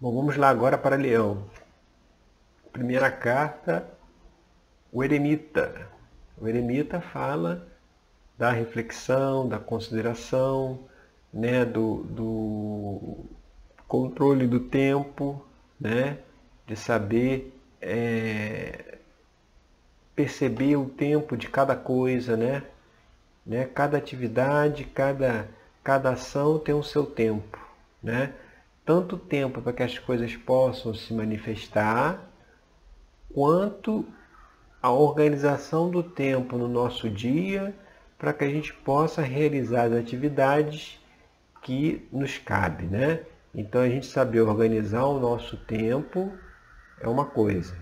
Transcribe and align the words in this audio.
Bom, 0.00 0.14
vamos 0.14 0.38
lá 0.38 0.48
agora 0.48 0.78
para 0.78 0.96
Leão. 0.96 1.44
Primeira 2.72 3.10
carta, 3.10 3.86
o 4.90 5.04
eremita. 5.04 5.88
O 6.40 6.48
eremita 6.48 7.02
fala 7.02 7.68
da 8.38 8.50
reflexão, 8.50 9.46
da 9.46 9.58
consideração, 9.58 10.78
né, 11.30 11.66
do, 11.66 11.96
do 12.04 13.26
controle 13.86 14.46
do 14.46 14.60
tempo, 14.60 15.44
né, 15.78 16.16
de 16.66 16.76
saber 16.76 17.54
é, 17.78 18.96
perceber 20.16 20.76
o 20.76 20.88
tempo 20.88 21.36
de 21.36 21.46
cada 21.46 21.76
coisa, 21.76 22.38
né, 22.38 22.62
né, 23.44 23.66
cada 23.66 23.98
atividade, 23.98 24.84
cada, 24.84 25.46
cada 25.84 26.12
ação 26.12 26.58
tem 26.58 26.74
o 26.74 26.82
seu 26.82 27.04
tempo, 27.04 27.58
né, 28.02 28.32
tanto 28.90 29.16
tempo 29.16 29.62
para 29.62 29.72
que 29.72 29.84
as 29.84 30.00
coisas 30.00 30.34
possam 30.34 30.92
se 30.92 31.14
manifestar, 31.14 32.28
quanto 33.32 34.04
a 34.82 34.90
organização 34.90 35.88
do 35.88 36.02
tempo 36.02 36.58
no 36.58 36.66
nosso 36.66 37.08
dia 37.08 37.72
para 38.18 38.32
que 38.32 38.42
a 38.42 38.50
gente 38.50 38.74
possa 38.74 39.22
realizar 39.22 39.84
as 39.84 39.92
atividades 39.92 41.00
que 41.62 42.08
nos 42.10 42.36
cabe, 42.38 42.86
né? 42.86 43.20
Então 43.54 43.80
a 43.80 43.88
gente 43.88 44.06
saber 44.06 44.40
organizar 44.40 45.04
o 45.04 45.20
nosso 45.20 45.56
tempo 45.56 46.32
é 47.00 47.06
uma 47.06 47.26
coisa 47.26 47.76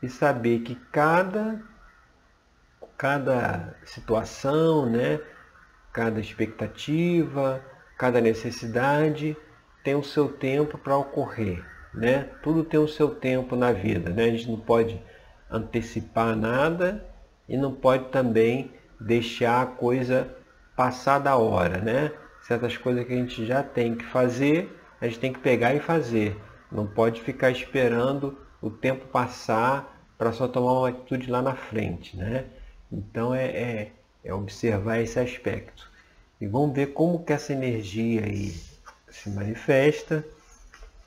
e 0.00 0.08
saber 0.08 0.60
que 0.60 0.76
cada 0.92 1.60
cada 2.96 3.74
situação, 3.84 4.88
né? 4.88 5.20
Cada 5.92 6.20
expectativa, 6.20 7.60
cada 7.98 8.20
necessidade 8.20 9.36
tem 9.82 9.94
o 9.94 10.02
seu 10.02 10.28
tempo 10.28 10.78
para 10.78 10.96
ocorrer, 10.96 11.64
né? 11.92 12.28
Tudo 12.42 12.64
tem 12.64 12.78
o 12.78 12.88
seu 12.88 13.14
tempo 13.14 13.56
na 13.56 13.72
vida, 13.72 14.10
né? 14.10 14.24
A 14.24 14.30
gente 14.30 14.48
não 14.48 14.58
pode 14.58 15.00
antecipar 15.50 16.36
nada 16.36 17.04
e 17.48 17.56
não 17.56 17.72
pode 17.72 18.06
também 18.06 18.72
deixar 19.00 19.62
a 19.62 19.66
coisa 19.66 20.34
passar 20.76 21.18
da 21.18 21.36
hora, 21.36 21.78
né? 21.78 22.12
Certas 22.42 22.76
coisas 22.76 23.04
que 23.06 23.12
a 23.12 23.16
gente 23.16 23.44
já 23.44 23.62
tem 23.62 23.94
que 23.94 24.04
fazer, 24.04 24.76
a 25.00 25.06
gente 25.06 25.18
tem 25.18 25.32
que 25.32 25.40
pegar 25.40 25.74
e 25.74 25.80
fazer. 25.80 26.36
Não 26.70 26.86
pode 26.86 27.20
ficar 27.20 27.50
esperando 27.50 28.38
o 28.60 28.70
tempo 28.70 29.06
passar 29.08 30.06
para 30.16 30.32
só 30.32 30.46
tomar 30.46 30.72
uma 30.72 30.88
atitude 30.88 31.30
lá 31.30 31.42
na 31.42 31.54
frente, 31.54 32.16
né? 32.16 32.46
Então 32.90 33.34
é, 33.34 33.46
é, 33.46 33.92
é 34.24 34.32
observar 34.32 34.98
esse 35.00 35.18
aspecto. 35.18 35.90
E 36.40 36.46
vamos 36.46 36.74
ver 36.74 36.88
como 36.88 37.24
que 37.24 37.32
essa 37.32 37.52
energia 37.52 38.24
aí 38.24 38.52
se 39.12 39.30
manifesta. 39.30 40.24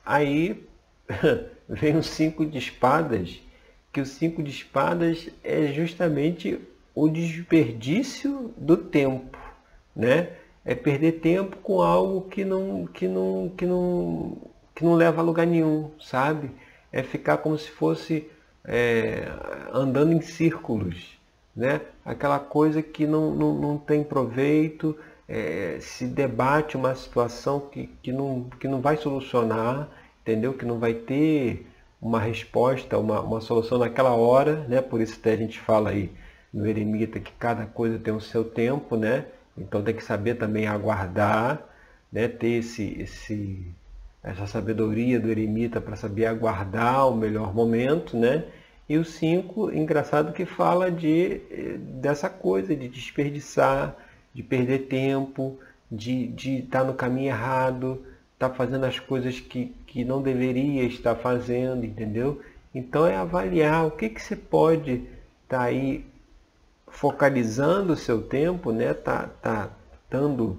Aí 0.04 0.64
vem 1.68 1.96
o 1.96 2.02
cinco 2.02 2.46
de 2.46 2.58
espadas, 2.58 3.40
que 3.92 4.00
o 4.00 4.06
cinco 4.06 4.42
de 4.42 4.50
espadas 4.50 5.28
é 5.42 5.66
justamente 5.72 6.60
o 6.94 7.08
desperdício 7.08 8.54
do 8.56 8.76
tempo, 8.76 9.38
né? 9.94 10.30
É 10.64 10.74
perder 10.74 11.20
tempo 11.20 11.56
com 11.58 11.80
algo 11.80 12.22
que 12.28 12.44
não, 12.44 12.86
que 12.86 13.06
não, 13.06 13.52
que 13.56 13.66
não, 13.66 14.36
que 14.74 14.84
não 14.84 14.94
leva 14.94 15.20
a 15.20 15.24
lugar 15.24 15.46
nenhum, 15.46 15.90
sabe? 16.00 16.50
É 16.90 17.02
ficar 17.02 17.38
como 17.38 17.56
se 17.58 17.70
fosse 17.70 18.28
é, 18.64 19.28
andando 19.72 20.12
em 20.12 20.20
círculos, 20.20 21.18
né? 21.54 21.80
Aquela 22.04 22.38
coisa 22.38 22.82
que 22.82 23.06
não, 23.06 23.34
não, 23.34 23.54
não 23.54 23.78
tem 23.78 24.02
proveito, 24.02 24.96
é, 25.28 25.78
se 25.80 26.06
debate 26.06 26.76
uma 26.76 26.94
situação 26.94 27.60
que, 27.60 27.88
que, 28.02 28.12
não, 28.12 28.48
que 28.60 28.68
não 28.68 28.80
vai 28.80 28.96
solucionar, 28.96 29.88
entendeu? 30.22 30.54
Que 30.54 30.64
não 30.64 30.78
vai 30.78 30.94
ter 30.94 31.66
uma 32.00 32.20
resposta, 32.20 32.98
uma, 32.98 33.20
uma 33.20 33.40
solução 33.40 33.78
naquela 33.78 34.14
hora, 34.14 34.64
né? 34.68 34.80
Por 34.80 35.00
isso 35.00 35.18
até 35.18 35.32
a 35.32 35.36
gente 35.36 35.58
fala 35.58 35.90
aí 35.90 36.12
no 36.52 36.66
eremita 36.66 37.18
que 37.20 37.32
cada 37.32 37.66
coisa 37.66 37.98
tem 37.98 38.14
o 38.14 38.20
seu 38.20 38.44
tempo, 38.44 38.96
né? 38.96 39.26
Então 39.58 39.82
tem 39.82 39.94
que 39.94 40.04
saber 40.04 40.36
também 40.36 40.66
aguardar, 40.66 41.62
né? 42.12 42.28
Ter 42.28 42.58
esse, 42.58 43.00
esse, 43.00 43.66
essa 44.22 44.46
sabedoria 44.46 45.18
do 45.18 45.30
eremita 45.30 45.80
para 45.80 45.96
saber 45.96 46.26
aguardar 46.26 47.08
o 47.08 47.16
melhor 47.16 47.54
momento, 47.54 48.16
né? 48.16 48.44
E 48.88 48.96
o 48.98 49.04
5, 49.04 49.72
engraçado 49.72 50.32
que 50.32 50.44
fala 50.46 50.90
de 50.92 51.40
dessa 52.00 52.30
coisa 52.30 52.76
de 52.76 52.88
desperdiçar, 52.88 53.96
de 54.36 54.42
perder 54.42 54.80
tempo, 54.80 55.58
de 55.90 56.34
estar 56.58 56.80
tá 56.80 56.84
no 56.84 56.92
caminho 56.92 57.28
errado, 57.28 58.04
estar 58.34 58.50
tá 58.50 58.54
fazendo 58.54 58.84
as 58.84 59.00
coisas 59.00 59.40
que, 59.40 59.74
que 59.86 60.04
não 60.04 60.20
deveria 60.20 60.82
estar 60.82 61.14
fazendo, 61.14 61.86
entendeu? 61.86 62.42
Então 62.74 63.06
é 63.06 63.16
avaliar 63.16 63.86
o 63.86 63.90
que, 63.92 64.10
que 64.10 64.20
você 64.20 64.36
pode 64.36 65.04
estar 65.44 65.60
tá 65.60 65.62
aí 65.62 66.04
focalizando 66.86 67.94
o 67.94 67.96
seu 67.96 68.20
tempo, 68.20 68.72
né? 68.72 68.92
Tá, 68.92 69.30
tá 69.40 69.70
dando 70.10 70.58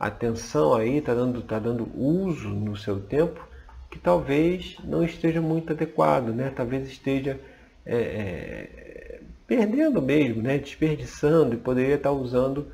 atenção 0.00 0.74
aí, 0.74 1.00
tá 1.00 1.14
dando, 1.14 1.42
tá 1.42 1.60
dando 1.60 1.88
uso 1.96 2.48
no 2.48 2.76
seu 2.76 2.98
tempo 2.98 3.40
que 3.88 4.00
talvez 4.00 4.78
não 4.82 5.04
esteja 5.04 5.40
muito 5.40 5.72
adequado, 5.72 6.30
né? 6.30 6.52
Talvez 6.56 6.88
esteja 6.88 7.38
é, 7.86 7.96
é, 7.96 9.20
perdendo 9.46 10.02
mesmo, 10.02 10.42
né? 10.42 10.58
Desperdiçando 10.58 11.54
e 11.54 11.58
poderia 11.58 11.94
estar 11.94 12.10
usando 12.10 12.66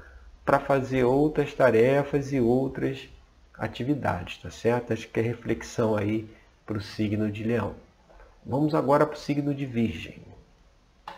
para 0.48 0.58
fazer 0.58 1.04
outras 1.04 1.52
tarefas 1.52 2.32
e 2.32 2.40
outras 2.40 3.06
atividades, 3.52 4.38
tá 4.38 4.50
certo? 4.50 4.94
Acho 4.94 5.06
que 5.06 5.20
é 5.20 5.22
reflexão 5.22 5.94
aí 5.94 6.26
para 6.64 6.78
o 6.78 6.80
signo 6.80 7.30
de 7.30 7.44
leão. 7.44 7.74
Vamos 8.46 8.74
agora 8.74 9.04
para 9.04 9.14
o 9.14 9.18
signo 9.18 9.54
de 9.54 9.66
virgem. 9.66 10.22